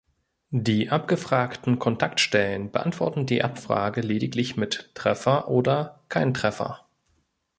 [0.49, 6.87] Die abgefragten Kontaktstellen beantworten die Abfrage lediglich mit "Treffer" oder "kein Treffer".